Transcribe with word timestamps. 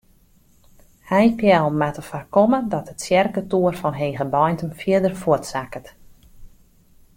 Heipeallen 1.09 1.77
moatte 1.77 2.01
foarkomme 2.01 2.67
dat 2.67 2.85
de 2.87 2.95
tsjerketoer 2.95 3.73
fan 3.73 3.93
Hegebeintum 3.93 4.71
fierder 4.81 5.15
fuortsakket. 5.21 5.87